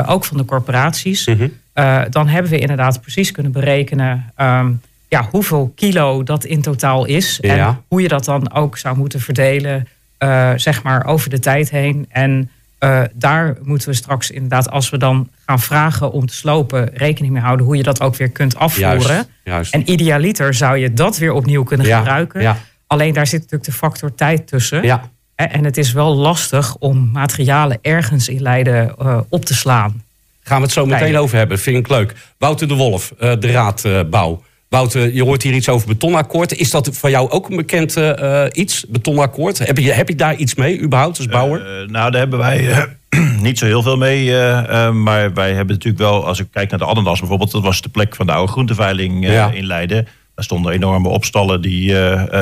ook 0.06 0.24
van 0.24 0.36
de 0.36 0.44
corporaties. 0.44 1.26
Mhm. 1.26 1.48
Eh, 1.72 2.00
dan 2.10 2.28
hebben 2.28 2.50
we 2.50 2.58
inderdaad 2.58 3.00
precies 3.00 3.30
kunnen 3.32 3.52
berekenen 3.52 4.32
ehm, 4.36 4.72
ja, 5.08 5.28
hoeveel 5.30 5.72
kilo 5.76 6.22
dat 6.22 6.44
in 6.44 6.62
totaal 6.62 7.04
is. 7.04 7.38
Ja. 7.40 7.66
En 7.68 7.80
hoe 7.88 8.02
je 8.02 8.08
dat 8.08 8.24
dan 8.24 8.52
ook 8.52 8.78
zou 8.78 8.96
moeten 8.96 9.20
verdelen, 9.20 9.88
eh, 10.18 10.50
zeg 10.56 10.82
maar, 10.82 11.06
over 11.06 11.30
de 11.30 11.38
tijd 11.38 11.70
heen. 11.70 12.06
En 12.08 12.50
eh, 12.82 13.02
daar 13.14 13.56
moeten 13.62 13.88
we 13.88 13.94
straks 13.94 14.30
inderdaad, 14.30 14.70
als 14.70 14.90
we 14.90 14.98
dan 14.98 15.28
gaan 15.46 15.60
vragen 15.60 16.12
om 16.12 16.26
te 16.26 16.34
slopen, 16.34 16.90
rekening 16.94 17.32
mee 17.32 17.42
houden 17.42 17.66
hoe 17.66 17.76
je 17.76 17.82
dat 17.82 18.00
ook 18.00 18.16
weer 18.16 18.30
kunt 18.30 18.56
afvoeren. 18.56 19.00
Juist, 19.14 19.28
juist. 19.44 19.74
En 19.74 19.90
idealiter 19.90 20.54
zou 20.54 20.76
je 20.76 20.92
dat 20.92 21.18
weer 21.18 21.32
opnieuw 21.32 21.62
kunnen 21.62 21.86
Ja, 21.86 21.98
gebruiken. 21.98 22.40
ja. 22.40 22.56
Alleen 22.86 23.12
daar 23.14 23.26
zit 23.26 23.40
natuurlijk 23.40 23.70
de 23.70 23.76
factor 23.76 24.14
tijd 24.14 24.46
tussen. 24.46 24.82
Ja, 24.82 25.10
En 25.34 25.64
het 25.64 25.76
is 25.76 25.92
wel 25.92 26.14
lastig 26.16 26.76
om 26.76 27.10
materialen 27.12 27.78
ergens 27.82 28.28
in 28.28 28.42
Leiden 28.42 28.94
eh, 28.98 29.20
op 29.28 29.44
te 29.44 29.54
slaan. 29.54 30.02
gaan 30.42 30.56
we 30.58 30.62
het 30.62 30.72
zo 30.72 30.86
meteen 30.86 31.16
over 31.16 31.36
hebben. 31.36 31.58
Vind 31.58 31.76
ik 31.76 31.88
leuk. 31.88 32.14
Wouter 32.38 32.68
de 32.68 32.74
Wolf, 32.74 33.12
eh, 33.18 33.32
de 33.38 33.50
Raadbouw. 33.50 34.42
Wouter, 34.72 35.14
je 35.14 35.22
hoort 35.22 35.42
hier 35.42 35.52
iets 35.52 35.68
over 35.68 35.86
betonakkoord. 35.88 36.52
Is 36.56 36.70
dat 36.70 36.88
voor 36.92 37.10
jou 37.10 37.30
ook 37.30 37.50
een 37.50 37.56
bekend 37.56 37.96
eh, 37.96 38.44
iets, 38.52 38.84
betonakkoord? 38.88 39.58
Heb 39.58 39.78
je, 39.78 39.92
heb 39.92 40.08
je 40.08 40.14
daar 40.14 40.34
iets 40.36 40.54
mee, 40.54 40.80
überhaupt, 40.80 41.16
als 41.16 41.26
bouwer? 41.26 41.60
Eh, 41.60 41.88
nou, 41.88 42.10
daar 42.10 42.20
hebben 42.20 42.38
wij 42.38 42.86
niet 43.40 43.58
zo 43.58 43.66
heel 43.66 43.82
veel 43.82 43.96
mee. 43.96 44.30
maar 44.92 45.34
wij 45.34 45.52
hebben 45.52 45.74
natuurlijk 45.74 46.02
wel, 46.02 46.26
als 46.26 46.40
ik 46.40 46.46
kijk 46.52 46.70
naar 46.70 46.78
de 46.78 46.84
Ananas 46.84 47.18
bijvoorbeeld, 47.18 47.50
dat 47.50 47.62
was 47.62 47.82
de 47.82 47.88
plek 47.88 48.14
van 48.16 48.26
de 48.26 48.32
oude 48.32 48.52
groenteveiling 48.52 49.26
Ja. 49.26 49.50
in 49.50 49.66
Leiden. 49.66 50.08
Daar 50.34 50.44
stonden 50.44 50.72
enorme 50.72 51.08
opstallen 51.08 51.60
die, 51.60 51.94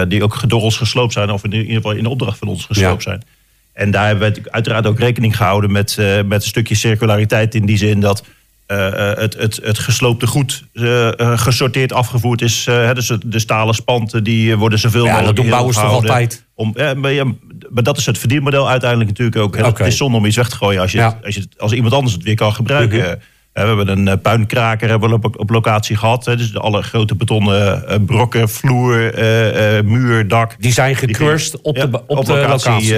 die 0.09 0.23
ook 0.23 0.49
door 0.49 0.63
ons 0.63 0.77
gesloopt 0.77 1.13
zijn, 1.13 1.31
of 1.31 1.45
in 1.45 1.53
ieder 1.53 1.75
geval 1.75 1.93
in 1.93 2.03
de 2.03 2.09
opdracht 2.09 2.39
van 2.39 2.49
ons 2.49 2.65
gesloopt 2.65 3.03
Ja. 3.05 3.11
zijn. 3.11 3.23
En 3.73 3.91
daar 3.91 4.07
hebben 4.07 4.33
we 4.33 4.51
uiteraard 4.51 4.87
ook 4.87 4.99
rekening 4.99 5.37
gehouden 5.37 5.73
met, 5.73 5.97
met 6.27 6.43
een 6.43 6.49
stukje 6.49 6.75
circulariteit 6.75 7.55
in 7.55 7.67
die 7.67 7.77
zin 7.77 8.01
dat. 8.01 8.25
Eh, 8.71 9.11
eh, 9.11 9.19
het, 9.19 9.37
het, 9.37 9.61
het 9.63 9.79
gesloopte 9.79 10.27
goed 10.27 10.65
eh, 10.73 11.09
gesorteerd 11.19 11.93
afgevoerd 11.93 12.43
is. 12.43 12.67
hè, 12.67 12.95
dus 12.95 13.13
de 13.25 13.39
stalen 13.39 13.75
spanten 13.75 14.25
die 14.25 14.57
worden 14.57 14.79
zoveel 14.79 15.05
Ja, 15.05 15.11
mogelijk 15.11 15.37
dat 15.37 15.45
doen 15.45 15.55
bouwers 15.55 15.77
toch 15.77 15.93
altijd? 15.93 16.47
Om, 16.55 16.73
ja, 16.75 16.95
maar, 16.95 17.13
ja, 17.13 17.25
maar 17.71 17.83
dat 17.83 17.97
is 17.97 18.07
het 18.07 18.19
verdienmodel 18.19 18.69
uiteindelijk 18.69 19.11
natuurlijk 19.11 19.37
ook. 19.37 19.57
hè. 19.57 19.65
Het 19.65 19.81
is 19.81 19.97
zonde 19.97 20.17
om 20.17 20.25
iets 20.25 20.37
weg 20.37 20.49
te 20.49 20.57
gooien 20.57 20.81
als, 20.81 20.93
je 20.93 20.99
Ja. 20.99 21.19
als, 21.25 21.35
je 21.35 21.49
als 21.57 21.73
iemand 21.73 21.95
anders 21.95 22.15
het 22.15 22.23
weer 22.23 22.35
kan 22.35 22.53
gebruiken. 22.53 22.99
Mhm. 22.99 23.15
We 23.53 23.61
hebben 23.61 24.07
een 24.07 24.21
puinkraker 24.21 24.89
hebben 24.89 25.09
we 25.09 25.15
op, 25.15 25.39
op 25.39 25.51
locatie 25.51 25.97
gehad. 25.97 26.25
Hè. 26.25 26.37
Dus 26.37 26.57
alle 26.57 26.83
grote 26.83 27.15
betonnen 27.15 28.05
brokken, 28.05 28.49
vloer, 28.49 29.13
muur, 29.85 30.29
dak. 30.29 30.57
Die 30.59 30.73
zijn 30.73 30.95
Die 30.95 31.09
gecrushed 31.09 31.61
op, 31.61 31.77
ja, 31.77 31.87
de, 31.87 32.07
op, 32.07 32.25
de 32.25 32.33
locatie. 32.33 32.97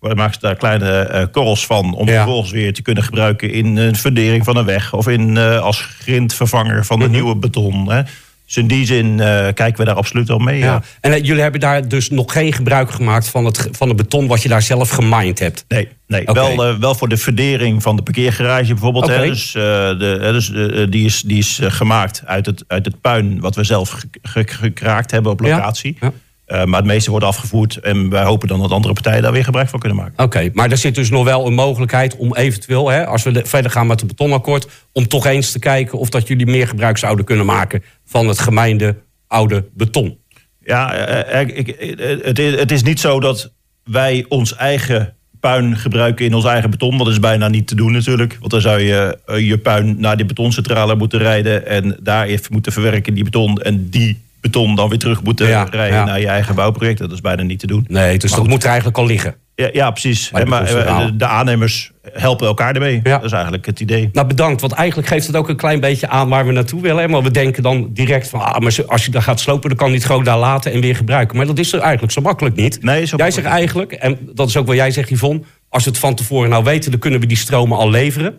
We 0.00 0.14
maken 0.14 0.34
ze 0.34 0.40
daar 0.40 0.56
kleine 0.56 0.90
eh, 1.00 1.24
korrels 1.32 1.66
van 1.66 1.94
om 1.94 2.08
Ja. 2.08 2.14
vervolgens 2.14 2.50
weer 2.50 2.72
te 2.72 2.82
kunnen 2.82 3.02
gebruiken 3.02 3.50
in 3.52 3.76
een 3.76 3.96
fundering 3.96 4.44
van 4.44 4.56
een 4.56 4.64
weg 4.64 4.92
of 4.92 5.08
in, 5.08 5.36
eh, 5.36 5.60
als 5.60 5.80
grindvervanger 5.80 6.84
van 6.84 6.98
de 6.98 7.04
Mhm. 7.04 7.14
nieuwe 7.14 7.36
beton. 7.36 7.90
Hè. 7.90 8.02
Dus 8.46 8.56
in 8.58 8.66
die 8.66 8.86
zin 8.86 9.20
eh, 9.20 9.26
kijken 9.54 9.76
we 9.76 9.84
daar 9.84 9.94
absoluut 9.94 10.28
wel 10.28 10.38
mee. 10.38 10.58
ja. 10.58 10.64
Ja. 10.64 10.82
En 11.00 11.22
jullie 11.22 11.42
hebben 11.42 11.60
daar 11.60 11.88
dus 11.88 12.10
nog 12.10 12.32
geen 12.32 12.52
gebruik 12.52 12.90
gemaakt 12.90 13.28
van 13.28 13.44
het, 13.44 13.68
van 13.72 13.88
het 13.88 13.96
beton 13.96 14.26
wat 14.26 14.42
je 14.42 14.48
daar 14.48 14.62
zelf 14.62 14.90
gemined 14.90 15.38
hebt. 15.38 15.64
Nee, 15.68 15.88
nee. 16.06 16.24
Wel, 16.24 16.78
wel 16.78 16.94
voor 16.94 17.08
de 17.08 17.16
verdering 17.16 17.82
van 17.82 17.96
de 17.96 18.02
parkeergarage 18.02 18.66
bijvoorbeeld. 18.72 19.06
Hè. 19.06 19.26
Dus, 19.26 19.52
de, 19.52 20.18
hè, 20.20 20.32
dus 20.32 20.52
die 20.90 21.04
is, 21.04 21.22
die 21.22 21.38
is 21.38 21.60
gemaakt 21.62 22.22
uit 22.26 22.46
het, 22.46 22.64
uit 22.66 22.84
het 22.84 23.00
puin 23.00 23.40
wat 23.40 23.54
we 23.54 23.64
zelf 23.64 23.90
ge- 23.90 24.08
ge- 24.22 24.44
gekraakt 24.48 25.10
hebben 25.10 25.32
op 25.32 25.40
Ja. 25.44 25.56
locatie. 25.56 25.96
Ja. 26.00 26.12
Eh, 26.50 26.64
maar 26.64 26.78
het 26.78 26.88
meeste 26.88 27.10
wordt 27.10 27.24
afgevoerd 27.24 27.76
en 27.76 28.08
wij 28.08 28.22
hopen 28.22 28.48
dan 28.48 28.60
dat 28.60 28.70
andere 28.70 28.94
partijen 28.94 29.22
daar 29.22 29.32
weer 29.32 29.44
gebruik 29.44 29.68
van 29.68 29.78
kunnen 29.78 29.98
maken. 29.98 30.24
Oké, 30.24 30.50
maar 30.52 30.70
er 30.70 30.76
zit 30.76 30.94
dus 30.94 31.10
nog 31.10 31.24
wel 31.24 31.46
een 31.46 31.54
mogelijkheid 31.54 32.16
om 32.16 32.34
eventueel, 32.34 32.88
hè, 32.90 33.06
als 33.06 33.22
we 33.22 33.30
de- 33.30 33.44
verder 33.44 33.70
gaan 33.70 33.86
met 33.86 34.00
het 34.00 34.08
betonakkoord, 34.08 34.68
om 34.92 35.08
toch 35.08 35.26
eens 35.26 35.52
te 35.52 35.58
kijken 35.58 35.98
of 35.98 36.08
dat 36.08 36.28
jullie 36.28 36.46
meer 36.46 36.68
gebruik 36.68 36.98
zouden 36.98 37.24
kunnen 37.24 37.46
maken 37.46 37.82
van 38.04 38.28
het 38.28 38.38
gemeinde 38.38 38.96
oude 39.26 39.64
beton. 39.74 40.18
Ja, 40.60 40.94
eh, 40.94 41.40
eh, 41.40 42.58
het, 42.58 42.70
is, 42.70 42.82
niet 42.82 43.00
zo 43.00 43.20
dat 43.20 43.52
wij 43.84 44.24
ons 44.28 44.56
eigen 44.56 45.14
puin 45.40 45.76
gebruiken 45.76 46.24
in 46.24 46.34
ons 46.34 46.44
eigen 46.44 46.70
beton. 46.70 46.98
Dat 46.98 47.08
is 47.08 47.20
bijna 47.20 47.48
niet 47.48 47.66
te 47.66 47.74
doen 47.74 47.92
natuurlijk. 47.92 48.36
Want 48.40 48.50
dan 48.50 48.60
zou 48.60 48.80
je 48.80 49.18
je 49.38 49.58
puin 49.58 50.00
naar 50.00 50.16
die 50.16 50.26
betoncentrale 50.26 50.94
moeten 50.96 51.18
rijden... 51.18 51.66
en 51.66 51.96
daar 52.02 52.26
even 52.26 52.52
moeten 52.52 52.72
verwerken 52.72 53.14
die 53.14 53.24
beton... 53.24 53.58
en 53.58 53.90
die 53.90 54.20
beton 54.40 54.74
dan 54.74 54.88
weer 54.88 54.98
terug 54.98 55.22
moeten 55.22 55.48
Ja, 55.48 55.66
rijden 55.70 55.98
ja. 55.98 56.04
naar 56.04 56.20
je 56.20 56.26
eigen 56.26 56.54
bouwproject. 56.54 56.98
Dat 56.98 57.12
is 57.12 57.20
bijna 57.20 57.42
niet 57.42 57.58
te 57.58 57.66
doen. 57.66 57.84
Nee, 57.88 58.18
dus 58.18 58.32
dat 58.32 58.46
moet 58.46 58.62
er 58.62 58.68
eigenlijk 58.68 58.98
al 58.98 59.06
liggen. 59.06 59.34
Ja, 59.54 59.68
ja 59.72 59.90
precies. 59.90 60.30
De 60.32 60.46
maar 60.46 60.64
eh, 60.64 61.06
de, 61.06 61.16
de 61.16 61.26
aannemers 61.26 61.92
helpen 62.12 62.46
elkaar 62.46 62.74
ermee. 62.74 63.00
Ja. 63.02 63.16
Dat 63.16 63.24
is 63.24 63.32
eigenlijk 63.32 63.66
het 63.66 63.80
idee. 63.80 64.08
Nou, 64.12 64.26
bedankt, 64.26 64.60
want 64.60 64.72
eigenlijk 64.72 65.08
geeft 65.08 65.26
het 65.26 65.36
ook 65.36 65.48
een 65.48 65.56
klein 65.56 65.80
beetje 65.80 66.08
aan 66.08 66.28
waar 66.28 66.46
we 66.46 66.52
naartoe 66.52 66.80
willen. 66.80 67.02
hè. 67.02 67.08
Maar 67.08 67.22
we 67.22 67.30
denken 67.30 67.62
dan 67.62 67.90
direct 67.92 68.28
van, 68.28 68.40
ah, 68.40 68.58
maar 68.60 68.76
als 68.86 69.04
je 69.04 69.10
daar 69.10 69.22
gaat 69.22 69.40
slopen, 69.40 69.68
dan 69.68 69.78
kan 69.78 69.88
je 69.88 69.94
het 69.94 70.04
gewoon 70.04 70.24
daar 70.24 70.38
laten 70.38 70.72
en 70.72 70.80
weer 70.80 70.96
gebruiken. 70.96 71.36
Maar 71.36 71.46
dat 71.46 71.58
is 71.58 71.72
er 71.72 71.80
eigenlijk 71.80 72.12
zo 72.12 72.20
makkelijk 72.20 72.56
niet. 72.56 72.82
Nee, 72.82 73.04
zo 73.04 73.16
jij 73.16 73.30
zegt 73.30 73.46
eigenlijk, 73.46 73.92
en 73.92 74.18
dat 74.34 74.48
is 74.48 74.56
ook 74.56 74.66
wat 74.66 74.76
jij 74.76 74.90
zegt, 74.90 75.10
Yvonne, 75.10 75.42
als 75.68 75.84
we 75.84 75.90
het 75.90 75.98
van 75.98 76.14
tevoren 76.14 76.50
nou 76.50 76.64
weten, 76.64 76.90
dan 76.90 77.00
kunnen 77.00 77.20
we 77.20 77.26
die 77.26 77.36
stromen 77.36 77.78
al 77.78 77.90
leveren. 77.90 78.34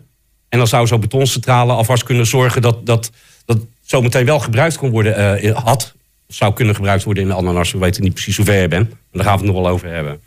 En 0.48 0.58
dan 0.58 0.66
zou 0.66 0.86
zo'n 0.86 1.00
betoncentrale 1.00 1.72
alvast 1.72 2.02
kunnen 2.02 2.26
zorgen 2.26 2.62
dat 2.62 2.86
dat, 2.86 3.10
dat 3.44 3.58
zometeen 3.92 4.24
wel 4.24 4.40
gebruikt 4.40 4.76
kon 4.76 4.90
worden, 4.90 5.40
eh, 5.42 5.56
had, 5.64 5.94
zou 6.26 6.52
kunnen 6.54 6.74
gebruikt 6.74 7.04
worden 7.04 7.22
in 7.22 7.28
de 7.28 7.34
ananas. 7.34 7.72
We 7.72 7.78
weten 7.78 8.02
niet 8.02 8.12
precies 8.14 8.36
hoe 8.36 8.44
ver 8.44 8.60
je 8.60 8.68
bent, 8.68 8.88
maar 8.88 8.98
daar 9.10 9.24
gaan 9.24 9.38
we 9.38 9.44
het 9.44 9.52
nog 9.52 9.62
wel 9.62 9.72
over 9.72 9.88
hebben. 9.88 10.20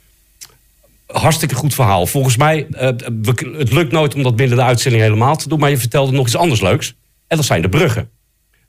Hartstikke 1.07 1.55
goed 1.55 1.73
verhaal. 1.73 2.07
Volgens 2.07 2.37
mij, 2.37 2.67
eh, 2.71 2.89
we- 3.21 3.55
het 3.57 3.71
lukt 3.71 3.91
nooit 3.91 4.15
om 4.15 4.23
dat 4.23 4.35
binnen 4.35 4.57
de 4.57 4.63
uitzending 4.63 5.03
helemaal 5.03 5.35
te 5.35 5.49
doen. 5.49 5.59
Maar 5.59 5.69
je 5.69 5.77
vertelde 5.77 6.11
nog 6.11 6.25
iets 6.25 6.35
anders 6.35 6.61
leuks. 6.61 6.93
En 7.27 7.37
dat 7.37 7.45
zijn 7.45 7.61
de 7.61 7.69
bruggen. 7.69 8.09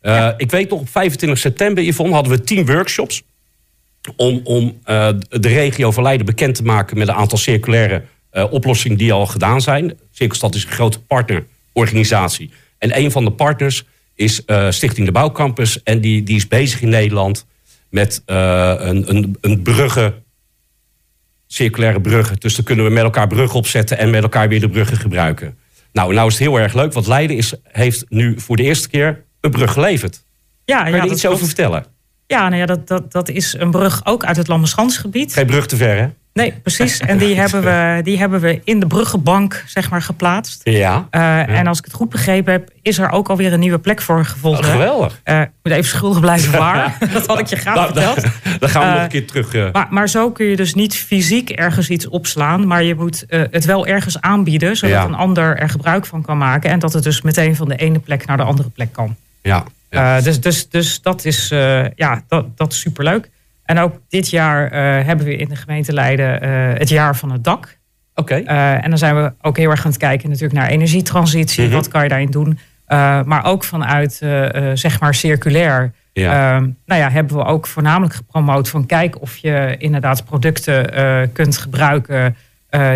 Eh, 0.00 0.28
Ik 0.36 0.50
weet 0.50 0.70
nog, 0.70 0.80
op 0.80 0.88
25 0.88 1.38
september, 1.38 1.84
Yvonne, 1.84 2.14
hadden 2.14 2.32
we 2.32 2.40
tien 2.44 2.66
workshops. 2.66 3.22
Om, 4.16 4.40
om 4.44 4.78
de 5.28 5.48
regio 5.48 5.90
van 5.90 6.02
Leiden 6.02 6.26
bekend 6.26 6.54
te 6.54 6.62
maken 6.62 6.98
met 6.98 7.08
een 7.08 7.14
aantal 7.14 7.38
circulaire 7.38 8.02
oplossingen 8.50 8.98
die 8.98 9.12
al 9.12 9.26
gedaan 9.26 9.60
zijn. 9.60 9.98
Cirkelstad 10.12 10.54
is 10.54 10.64
een 10.64 10.70
grote 10.70 11.00
partnerorganisatie. 11.00 12.50
En 12.78 12.98
een 12.98 13.10
van 13.10 13.24
de 13.24 13.30
partners 13.30 13.84
is 14.16 14.44
eh, 14.44 14.70
Stichting 14.70 15.06
de 15.06 15.12
Bouwcampus. 15.12 15.82
En 15.82 16.00
die, 16.00 16.22
die 16.22 16.36
is 16.36 16.48
bezig 16.48 16.82
in 16.82 16.88
Nederland 16.88 17.46
met 17.90 18.22
eh, 18.26 18.74
een, 18.78 19.10
een, 19.10 19.36
een 19.40 19.62
bruggen 19.62 20.24
circulaire 21.46 22.00
bruggen. 22.00 22.36
Dus 22.38 22.54
dan 22.54 22.64
kunnen 22.64 22.84
we 22.84 22.90
met 22.90 23.02
elkaar 23.02 23.26
bruggen 23.26 23.58
opzetten 23.58 23.98
en 23.98 24.10
met 24.10 24.22
elkaar 24.22 24.48
weer 24.48 24.60
de 24.60 24.68
bruggen 24.68 24.96
gebruiken. 24.96 25.58
Nou, 25.92 26.14
nou 26.14 26.26
is 26.26 26.32
het 26.32 26.42
heel 26.42 26.58
erg 26.60 26.74
leuk, 26.74 26.92
want 26.92 27.06
Leiden 27.06 27.36
is, 27.36 27.54
heeft 27.62 28.04
nu 28.08 28.40
voor 28.40 28.56
de 28.56 28.62
eerste 28.62 28.88
keer 28.88 29.24
een 29.40 29.50
brug 29.50 29.72
geleverd. 29.72 30.24
Ja, 30.64 30.82
Kan 30.82 30.90
je 30.90 30.96
ja, 30.96 31.04
er 31.04 31.10
iets 31.10 31.26
over 31.26 31.46
vertellen? 31.46 31.86
Ja, 32.26 32.48
nou 32.48 32.60
ja 32.60 32.66
dat, 32.66 32.88
dat, 32.88 33.12
dat 33.12 33.28
is 33.28 33.54
een 33.58 33.70
brug 33.70 34.06
ook 34.06 34.24
uit 34.24 34.36
het 34.36 34.48
Lammerskansgebied. 34.48 35.32
Geen 35.32 35.46
brug 35.46 35.66
te 35.66 35.76
ver, 35.76 35.96
hè? 35.96 36.08
Nee, 36.36 36.52
precies. 36.62 36.98
En 36.98 37.18
die 37.18 37.36
hebben 37.40 37.62
we, 37.62 38.00
die 38.02 38.18
hebben 38.18 38.40
we 38.40 38.60
in 38.64 38.80
de 38.80 38.86
bruggenbank 38.86 39.64
zeg 39.66 39.90
maar, 39.90 40.02
geplaatst. 40.02 40.60
Ja. 40.64 41.08
Uh, 41.10 41.58
En 41.58 41.66
als 41.66 41.78
ik 41.78 41.84
het 41.84 41.94
goed 41.94 42.08
begrepen 42.08 42.52
heb, 42.52 42.70
is 42.82 42.98
er 42.98 43.10
ook 43.10 43.28
alweer 43.28 43.52
een 43.52 43.60
nieuwe 43.60 43.78
plek 43.78 44.02
voor 44.02 44.24
gevonden. 44.24 44.64
Oh, 44.64 44.70
geweldig. 44.70 45.20
Uh, 45.24 45.40
ik 45.40 45.50
moet 45.62 45.72
even 45.72 45.84
schuldig 45.84 46.20
blijven 46.20 46.58
waar. 46.58 46.96
dat 47.12 47.26
had 47.26 47.38
ik 47.38 47.46
je 47.46 47.56
graag 47.56 47.74
nou, 47.74 47.86
verteld. 47.92 48.26
Dan 48.58 48.68
gaan 48.68 48.86
we 48.86 48.92
nog 48.92 49.02
een 49.02 49.08
keer 49.08 49.26
terug. 49.26 49.72
Maar, 49.72 49.86
maar, 49.90 50.08
zo 50.08 50.30
kun 50.30 50.46
je 50.46 50.56
dus 50.56 50.74
niet 50.74 50.94
fysiek 50.94 51.50
ergens 51.50 51.88
iets 51.88 52.08
opslaan. 52.08 52.66
Maar 52.66 52.82
je 52.82 52.94
moet 52.94 53.24
het 53.28 53.64
wel 53.64 53.86
ergens 53.86 54.20
aanbieden. 54.20 54.76
Zodat 54.76 54.96
ja. 54.96 55.04
een 55.04 55.14
ander 55.14 55.56
er 55.56 55.68
gebruik 55.68 56.06
van 56.06 56.22
kan 56.22 56.38
maken. 56.38 56.70
En 56.70 56.78
dat 56.78 56.92
het 56.92 57.02
dus 57.02 57.22
meteen 57.22 57.56
van 57.56 57.68
de 57.68 57.76
ene 57.76 57.98
plek 57.98 58.26
naar 58.26 58.36
de 58.36 58.42
andere 58.42 58.68
plek 58.68 58.92
kan. 58.92 59.16
Ja. 59.42 59.64
ja. 59.90 60.20
dus, 60.20 60.40
dus, 60.40 60.68
dus 60.68 61.02
dat 61.02 61.24
is, 61.24 61.48
ja, 61.94 62.22
dat, 62.28 62.56
dat 62.56 62.72
is 62.72 62.80
superleuk. 62.80 63.28
En 63.66 63.78
ook 63.78 64.00
dit 64.08 64.30
jaar 64.30 64.64
uh, 64.64 65.06
hebben 65.06 65.26
we 65.26 65.36
in 65.36 65.48
de 65.48 65.56
gemeente 65.56 65.92
Leiden 65.92 66.44
uh, 66.44 66.78
het 66.78 66.88
jaar 66.88 67.16
van 67.16 67.32
het 67.32 67.44
dak. 67.44 67.78
Oké. 68.14 68.34
Okay. 68.34 68.74
Uh, 68.76 68.84
en 68.84 68.88
dan 68.88 68.98
zijn 68.98 69.16
we 69.16 69.32
ook 69.40 69.56
heel 69.56 69.70
erg 69.70 69.84
aan 69.84 69.90
het 69.90 70.00
kijken 70.00 70.28
natuurlijk 70.28 70.58
naar 70.60 70.68
energietransitie. 70.68 71.62
Mm 71.62 71.68
-hmm. 71.68 71.76
Wat 71.76 71.88
kan 71.88 72.02
je 72.02 72.08
daarin 72.08 72.30
doen? 72.30 72.58
maar 73.24 73.44
ook 73.44 73.64
vanuit 73.64 74.22
zeg 74.74 75.00
maar 75.00 75.14
circulair. 75.14 75.92
Ja. 76.12 76.60
nou 76.60 77.00
ja, 77.00 77.10
hebben 77.10 77.36
we 77.36 77.44
ook 77.44 77.66
voornamelijk 77.66 78.14
gepromoot 78.14 78.68
van 78.68 78.86
kijk 78.86 79.20
of 79.20 79.36
je 79.36 79.74
inderdaad 79.78 80.24
producten 80.24 80.90
kunt 81.32 81.58
gebruiken 81.58 82.36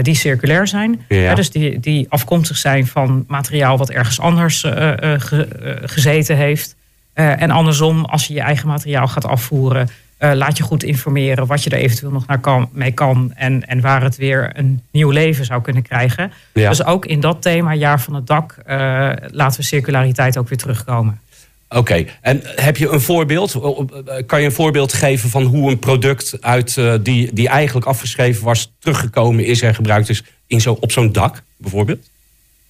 die 0.02 0.14
circulair 0.14 0.66
zijn. 0.66 1.04
Ja. 1.08 1.34
dus 1.34 1.50
die, 1.50 1.80
die 1.80 2.06
afkomstig 2.08 2.56
zijn 2.56 2.86
van 2.86 3.24
materiaal 3.28 3.78
wat 3.78 3.90
ergens 3.90 4.20
anders 4.20 4.60
ge, 4.60 5.80
gezeten 5.82 6.36
heeft. 6.36 6.76
en 7.14 7.50
andersom, 7.50 8.04
als 8.04 8.26
je 8.26 8.34
je 8.34 8.40
eigen 8.40 8.68
materiaal 8.68 9.08
gaat 9.08 9.26
afvoeren, 9.26 9.88
uh, 10.20 10.32
laat 10.34 10.56
je 10.56 10.62
goed 10.62 10.82
informeren 10.82 11.46
wat 11.46 11.62
je 11.62 11.70
er 11.70 11.78
eventueel 11.78 12.12
nog 12.12 12.26
naar 12.26 12.40
kan, 12.40 12.68
mee 12.72 12.92
kan. 12.92 13.32
En, 13.34 13.66
en 13.66 13.80
waar 13.80 14.02
het 14.02 14.16
weer 14.16 14.50
een 14.54 14.82
nieuw 14.90 15.10
leven 15.10 15.44
zou 15.44 15.62
kunnen 15.62 15.82
krijgen. 15.82 16.32
Ja. 16.52 16.68
Dus 16.68 16.84
ook 16.84 17.06
in 17.06 17.20
dat 17.20 17.42
thema, 17.42 17.74
jaar 17.74 18.00
van 18.00 18.14
het 18.14 18.26
dak, 18.26 18.56
uh, 18.58 19.10
laten 19.26 19.60
we 19.60 19.66
circulariteit 19.66 20.38
ook 20.38 20.48
weer 20.48 20.58
terugkomen. 20.58 21.20
Oké, 21.68 21.78
okay. 21.78 22.08
en 22.20 22.40
heb 22.44 22.76
je 22.76 22.88
een 22.88 23.00
voorbeeld? 23.00 23.52
Kan 24.26 24.40
je 24.40 24.46
een 24.46 24.52
voorbeeld 24.52 24.92
geven 24.92 25.30
van 25.30 25.42
hoe 25.42 25.70
een 25.70 25.78
product 25.78 26.36
uit 26.40 26.76
uh, 26.76 26.94
die, 27.02 27.32
die 27.32 27.48
eigenlijk 27.48 27.86
afgeschreven 27.86 28.44
was, 28.44 28.72
teruggekomen 28.78 29.44
is 29.44 29.62
en 29.62 29.74
gebruikt 29.74 30.08
is 30.08 30.24
in 30.46 30.60
zo, 30.60 30.76
op 30.80 30.92
zo'n 30.92 31.12
dak, 31.12 31.42
bijvoorbeeld? 31.56 32.08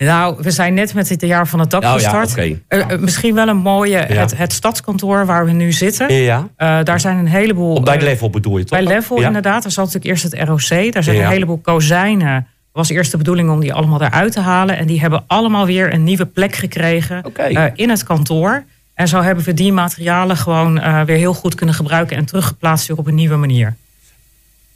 Nou, 0.06 0.36
we 0.38 0.50
zijn 0.50 0.74
net 0.74 0.94
met 0.94 1.08
het 1.08 1.20
jaar 1.20 1.48
van 1.48 1.60
het 1.60 1.70
dak 1.70 1.82
oh, 1.82 1.92
gestart. 1.92 2.34
Ja, 2.36 2.44
okay. 2.44 2.60
uh, 2.68 2.98
misschien 2.98 3.34
wel 3.34 3.48
een 3.48 3.56
mooie, 3.56 3.90
ja. 3.90 4.06
het, 4.06 4.36
het 4.36 4.52
stadskantoor 4.52 5.26
waar 5.26 5.44
we 5.44 5.52
nu 5.52 5.72
zitten. 5.72 6.14
Ja. 6.14 6.38
Uh, 6.38 6.78
daar 6.82 7.00
zijn 7.00 7.16
een 7.16 7.26
heleboel... 7.26 7.74
Op 7.74 7.84
bij 7.84 8.00
level 8.00 8.30
bedoel 8.30 8.58
je 8.58 8.64
toch? 8.64 8.78
Bij 8.78 8.88
level 8.88 9.22
inderdaad. 9.22 9.64
Er 9.64 9.70
zat 9.70 9.84
natuurlijk 9.84 10.10
eerst 10.10 10.22
het 10.22 10.48
ROC. 10.48 10.92
Daar 10.92 11.02
zijn 11.02 11.16
een 11.16 11.26
heleboel 11.26 11.58
kozijnen. 11.58 12.46
was 12.72 12.88
eerst 12.88 13.10
de 13.10 13.16
bedoeling 13.16 13.50
om 13.50 13.60
die 13.60 13.72
allemaal 13.72 14.02
eruit 14.02 14.32
te 14.32 14.40
halen. 14.40 14.76
En 14.76 14.86
die 14.86 15.00
hebben 15.00 15.24
allemaal 15.26 15.66
weer 15.66 15.92
een 15.94 16.04
nieuwe 16.04 16.26
plek 16.26 16.54
gekregen 16.54 17.24
okay. 17.24 17.72
in 17.74 17.90
het 17.90 18.04
kantoor. 18.04 18.64
En 18.94 19.08
zo 19.08 19.22
hebben 19.22 19.44
we 19.44 19.54
die 19.54 19.72
materialen 19.72 20.36
gewoon 20.36 21.04
weer 21.04 21.16
heel 21.16 21.34
goed 21.34 21.54
kunnen 21.54 21.74
gebruiken... 21.74 22.16
en 22.16 22.24
teruggeplaatst 22.24 22.88
weer 22.88 22.96
op 22.96 23.06
een 23.06 23.14
nieuwe 23.14 23.36
manier 23.36 23.76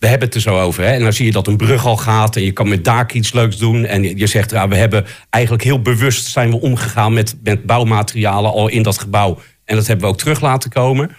we 0.04 0.10
hebben 0.10 0.28
het 0.28 0.36
er 0.36 0.42
zo 0.42 0.60
over. 0.60 0.84
Hè? 0.84 0.90
En 0.90 1.02
dan 1.02 1.12
zie 1.12 1.26
je 1.26 1.32
dat 1.32 1.46
een 1.46 1.56
brug 1.56 1.86
al 1.86 1.96
gaat 1.96 2.36
en 2.36 2.42
je 2.42 2.52
kan 2.52 2.68
met 2.68 2.84
daak 2.84 3.12
iets 3.12 3.32
leuks 3.32 3.56
doen. 3.56 3.84
En 3.84 4.16
je 4.18 4.26
zegt, 4.26 4.50
ja, 4.50 4.68
we 4.68 4.76
hebben 4.76 5.06
eigenlijk 5.30 5.64
heel 5.64 5.82
bewust 5.82 6.26
zijn 6.26 6.50
we 6.50 6.60
omgegaan 6.60 7.12
met, 7.12 7.36
met 7.42 7.66
bouwmaterialen 7.66 8.52
al 8.52 8.68
in 8.68 8.82
dat 8.82 8.98
gebouw. 8.98 9.38
En 9.64 9.76
dat 9.76 9.86
hebben 9.86 10.06
we 10.06 10.12
ook 10.12 10.18
terug 10.18 10.40
laten 10.40 10.70
komen. 10.70 11.10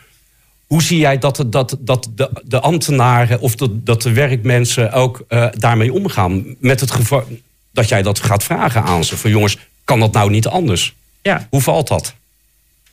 Hoe 0.67 0.83
zie 0.83 0.99
jij 0.99 1.17
dat, 1.17 1.45
dat, 1.47 1.77
dat 1.79 2.09
de, 2.15 2.29
de 2.43 2.59
ambtenaren 2.59 3.39
of 3.39 3.55
dat, 3.55 3.85
dat 3.85 4.01
de 4.01 4.13
werkmensen 4.13 4.91
ook 4.91 5.25
uh, 5.29 5.47
daarmee 5.51 5.93
omgaan? 5.93 6.55
Met 6.59 6.79
het 6.79 6.91
gevaar 6.91 7.23
dat 7.71 7.89
jij 7.89 8.01
dat 8.01 8.19
gaat 8.19 8.43
vragen 8.43 8.83
aan 8.83 9.03
ze. 9.03 9.17
Van 9.17 9.29
jongens, 9.29 9.57
kan 9.83 9.99
dat 9.99 10.13
nou 10.13 10.29
niet 10.29 10.47
anders? 10.47 10.95
Ja. 11.21 11.47
Hoe 11.49 11.61
valt 11.61 11.87
dat? 11.87 12.13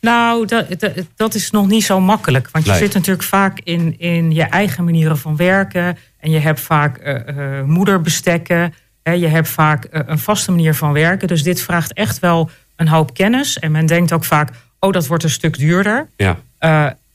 Nou, 0.03 0.45
dat, 0.45 0.79
dat, 0.79 0.93
dat, 1.15 1.33
is 1.33 1.51
nog 1.51 1.67
niet 1.67 1.83
zo 1.83 1.99
makkelijk. 1.99 2.49
Want 2.51 2.65
je 2.65 2.71
nee. 2.71 2.79
zit 2.79 2.93
natuurlijk 2.93 3.27
vaak 3.27 3.59
in, 3.63 3.99
in 3.99 4.31
je 4.31 4.43
eigen 4.43 4.83
manieren 4.83 5.17
van 5.17 5.35
werken. 5.35 5.97
En 6.19 6.31
je 6.31 6.39
hebt 6.39 6.59
vaak 6.59 6.99
uh, 7.03 7.19
uh, 7.37 7.63
moederbestekken. 7.63 8.73
Hè, 9.03 9.11
je 9.11 9.27
hebt 9.27 9.47
vaak 9.47 9.87
uh, 9.91 10.01
een 10.05 10.19
vaste 10.19 10.51
manier 10.51 10.75
van 10.75 10.93
werken. 10.93 11.27
Dus 11.27 11.43
dit 11.43 11.61
vraagt 11.61 11.93
echt 11.93 12.19
wel 12.19 12.49
een 12.75 12.87
hoop 12.87 13.13
kennis. 13.13 13.59
En 13.59 13.71
men 13.71 13.85
denkt 13.85 14.13
ook 14.13 14.23
vaak, 14.23 14.49
oh, 14.79 14.91
dat 14.91 15.07
wordt 15.07 15.23
een 15.23 15.29
stuk 15.29 15.57
duurder. 15.57 16.07
Ja. 16.17 16.37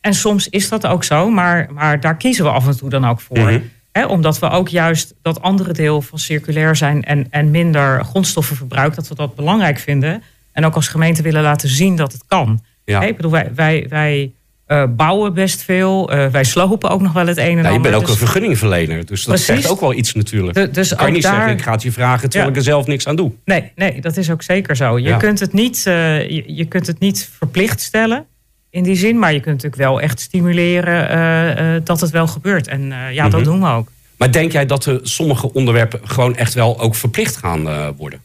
en 0.00 0.14
soms 0.14 0.49
is 0.49 0.68
dat 0.68 0.87
ook 0.87 1.04
zo. 1.04 1.30
Maar, 1.30 1.68
maar 1.73 2.00
daar 2.00 2.16
kiezen 2.16 2.45
we 2.45 2.50
af 2.50 2.66
en 2.66 2.76
toe 2.76 2.90
dan 2.90 3.07
ook 3.07 3.21
voor. 3.21 3.38
Mm 3.38 3.47
-hmm. 3.47 3.71
Hè, 3.92 4.07
omdat 4.07 4.38
we 4.38 4.50
ook 4.50 4.68
juist 4.68 5.14
dat 5.23 5.42
andere 5.42 5.73
deel 5.73 6.02
van 6.02 6.18
circulair 6.18 6.76
zijn... 6.76 7.04
en, 7.04 7.26
en 7.30 7.50
minder 7.50 8.04
grondstoffenverbruik, 8.04 8.95
dat 8.95 9.09
we 9.09 9.14
dat 9.14 9.35
belangrijk 9.35 9.78
vinden. 9.78 10.23
En 10.52 10.64
ook 10.64 10.75
als 10.75 10.88
gemeente 10.88 11.23
willen 11.23 11.42
laten 11.42 11.68
zien 11.68 11.97
dat 11.97 12.12
het 12.12 12.23
kan. 12.26 12.61
Ja. 12.88 13.02
Ik 13.02 13.16
bedoel, 13.16 13.30
wij, 13.30 13.50
wij, 13.54 13.87
wij 13.88 14.33
uh, 14.68 14.85
bouwen 14.97 15.35
best 15.35 15.62
veel. 15.62 16.12
Uh, 16.14 16.26
wij 16.26 16.45
slopen 16.45 16.90
ook 16.90 17.00
nog 17.00 17.12
wel 17.12 17.26
het 17.26 17.37
een 17.37 17.45
en 17.45 17.50
ja, 17.50 17.57
ander. 17.57 17.73
Je 17.73 17.80
bent 17.80 17.95
ook 17.95 18.00
dus, 18.00 18.11
een 18.11 18.16
vergunningverlener. 18.16 19.07
Dus 19.07 19.25
dat 19.25 19.38
zegt 19.38 19.68
ook 19.68 19.80
wel 19.80 19.95
iets 19.95 20.14
natuurlijk. 20.14 20.54
De, 20.54 20.71
dus 20.71 20.95
kan 20.95 21.07
je 21.07 21.12
niet 21.12 21.23
daar, 21.23 21.35
zeggen, 21.35 21.52
ik 21.52 21.62
ga 21.62 21.73
het 21.73 21.83
je 21.83 21.92
vragen 21.92 22.21
terwijl 22.30 22.45
Ja. 22.45 22.50
ik 22.50 22.57
er 22.57 22.62
zelf 22.64 22.87
niks 22.87 23.07
aan 23.07 23.16
doe. 23.16 23.33
Nee, 23.45 23.73
nee, 23.75 24.00
dat 24.00 24.16
is 24.16 24.30
ook 24.30 24.42
zeker 24.42 24.76
zo. 24.76 24.99
Je, 24.99 25.09
Ja. 25.09 25.16
kunt, 25.16 25.40
het 25.40 25.52
niet, 25.52 25.85
uh, 25.88 26.28
je, 26.30 26.42
je 26.47 26.64
kunt 26.64 26.87
het 26.87 26.99
niet 26.99 27.30
verplicht 27.38 27.80
stellen 27.80 28.25
in 28.71 28.83
die 28.83 28.97
zin. 28.97 29.18
Maar 29.18 29.33
je 29.33 29.40
kunt 29.40 29.54
natuurlijk 29.62 29.83
wel 29.83 30.00
echt 30.00 30.21
stimuleren 30.21 31.85
dat 31.85 32.00
het 32.00 32.11
wel 32.11 32.26
gebeurt. 32.26 32.68
En 32.68 32.92
ja, 33.12 33.28
dat 33.28 33.40
Mhm. 33.40 33.50
doen 33.50 33.61
we 33.61 33.68
ook. 33.68 33.88
Maar 34.16 34.33
denk 34.33 34.52
jij 34.52 34.66
dat 34.66 34.85
er 34.85 35.00
sommige 35.02 35.52
onderwerpen 35.52 36.00
gewoon 36.04 36.37
echt 36.37 36.54
wel 36.54 36.80
ook 36.80 36.95
verplicht 36.95 37.37
gaan 37.37 37.68
eh, 37.68 37.88
worden? 37.97 38.21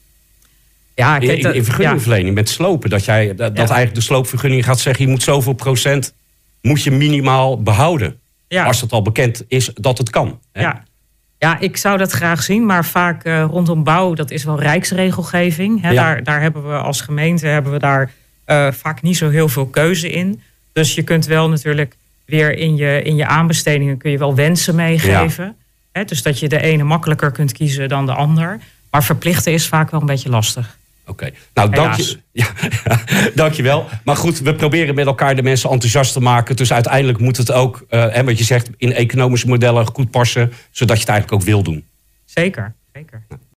Ja, 0.96 1.16
In, 1.20 1.28
kijk, 1.28 1.38
in, 1.38 1.44
dat- 1.44 1.54
in 1.56 1.64
vergunningverlening 1.64 2.36
met 2.36 2.50
slopen. 2.50 2.90
Dat, 2.90 3.06
jij, 3.06 3.36
dat, 3.36 3.58
eigenlijk 3.58 3.96
de 3.96 4.02
sloopvergunning 4.02 4.64
gaat 4.66 4.80
zeggen... 4.80 5.06
je 5.06 5.12
moet 5.12 5.24
zoveel 5.24 5.54
procent 5.54 6.14
moet 6.62 6.84
je 6.84 6.92
minimaal 6.92 7.62
behouden. 7.64 8.20
Als 8.66 8.82
het 8.82 8.92
al 8.92 9.02
bekend 9.02 9.44
is 9.48 9.72
dat 9.74 9.98
het 9.98 10.10
kan. 10.10 10.40
Hè? 10.52 10.62
Ja. 10.62 10.84
ja, 11.38 11.60
ik 11.60 11.78
zou 11.78 11.98
dat 11.98 12.12
graag 12.12 12.44
zien. 12.44 12.66
Maar 12.66 12.86
vaak 12.86 13.24
eh, 13.24 13.46
rondom 13.50 13.84
bouw, 13.84 14.14
dat 14.14 14.32
is 14.32 14.44
wel 14.44 14.60
rijksregelgeving. 14.60 15.82
Hè. 15.82 15.94
Daar, 15.94 16.24
daar 16.24 16.42
hebben 16.42 16.68
we 16.70 16.76
als 16.78 17.02
gemeente 17.02 17.48
hebben 17.48 17.72
we 17.72 17.80
daar 17.80 18.12
eh, 18.46 18.72
vaak 18.72 19.02
niet 19.02 19.18
zo 19.18 19.30
heel 19.30 19.50
veel 19.50 19.66
keuze 19.66 20.10
in. 20.10 20.42
Dus 20.74 20.96
je 20.96 21.04
kunt 21.04 21.26
wel 21.26 21.50
natuurlijk 21.50 21.96
weer 22.26 22.58
in 22.58 22.76
je, 22.76 23.02
in 23.02 23.16
je 23.16 23.26
aanbestedingen 23.28 23.98
kun 23.98 24.12
je 24.12 24.18
wel 24.18 24.36
wensen 24.36 24.76
meegeven. 24.76 25.56
Hè, 25.92 26.06
dus 26.06 26.22
dat 26.24 26.40
je 26.40 26.50
de 26.50 26.62
ene 26.62 26.84
makkelijker 26.84 27.32
kunt 27.32 27.52
kiezen 27.52 27.90
dan 27.90 28.06
de 28.06 28.14
ander. 28.14 28.60
Maar 28.92 29.04
verplichten 29.04 29.52
is 29.54 29.68
vaak 29.68 29.92
wel 29.92 30.00
een 30.00 30.06
beetje 30.06 30.30
lastig. 30.30 30.78
Oké, 31.05 31.29
nou 31.53 31.69
dank 31.69 31.93
je, 31.93 32.17
ja, 32.31 32.48
dank 33.36 33.53
je 33.53 33.63
wel. 33.63 33.86
Maar 34.03 34.15
goed, 34.15 34.39
we 34.39 34.55
proberen 34.55 34.95
met 34.95 35.05
elkaar 35.05 35.36
de 35.36 35.43
mensen 35.43 35.69
enthousiast 35.69 36.13
te 36.13 36.19
maken. 36.19 36.55
Dus 36.55 36.74
uiteindelijk 36.74 37.19
moet 37.19 37.38
het 37.38 37.51
ook, 37.51 37.86
eh, 37.89 38.17
en 38.17 38.25
wat 38.25 38.38
je 38.38 38.43
zegt, 38.43 38.69
in 38.77 38.93
economische 38.93 39.48
modellen 39.48 39.88
goed 39.88 40.12
passen. 40.12 40.53
Zodat 40.72 40.95
je 40.95 41.01
het 41.01 41.12
eigenlijk 41.12 41.41
ook 41.41 41.48
wil 41.48 41.63
doen. 41.63 41.86
Zeker, 42.25 42.75
zeker. 42.93 43.25